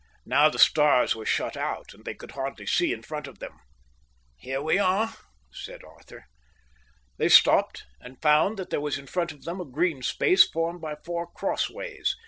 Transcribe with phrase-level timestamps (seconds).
[0.25, 3.59] Now the stars were shut out, and they could hardly see in front of them.
[4.35, 5.13] "Here we are,"
[5.51, 6.25] said Arthur.
[7.19, 10.81] They stopped, and found that there was in front of them a green space formed
[10.81, 12.15] by four cross ways.